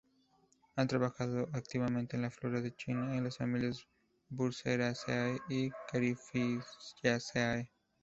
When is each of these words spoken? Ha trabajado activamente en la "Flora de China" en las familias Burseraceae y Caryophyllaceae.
Ha 0.77 0.87
trabajado 0.87 1.47
activamente 1.53 2.15
en 2.15 2.23
la 2.23 2.31
"Flora 2.31 2.59
de 2.59 2.75
China" 2.75 3.15
en 3.15 3.23
las 3.23 3.37
familias 3.37 3.87
Burseraceae 4.29 5.37
y 5.47 5.69
Caryophyllaceae. 5.91 7.69